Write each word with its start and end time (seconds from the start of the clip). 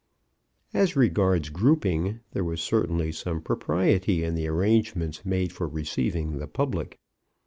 As 0.73 0.95
regards 0.95 1.49
grouping, 1.49 2.21
there 2.31 2.43
was 2.43 2.59
certainly 2.59 3.11
some 3.11 3.39
propriety 3.39 4.23
in 4.23 4.33
the 4.33 4.47
arrangements 4.47 5.23
made 5.23 5.51
for 5.53 5.67
receiving 5.67 6.39
the 6.39 6.47
public. 6.47 6.97